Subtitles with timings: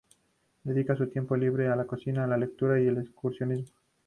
[0.63, 3.77] Dedica su tiempo libre a la cocina, la lectura y el excursionismo.